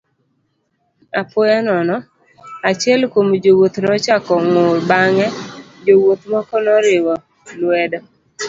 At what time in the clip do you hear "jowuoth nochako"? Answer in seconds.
3.43-4.33